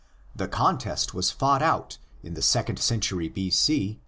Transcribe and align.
The 0.35 0.47
contest 0.47 1.13
was 1.13 1.29
fought 1.29 1.61
out, 1.61 1.99
in 2.23 2.33
the 2.33 2.41
second 2.41 2.79
century 2.79 3.29
B.c. 3.29 3.99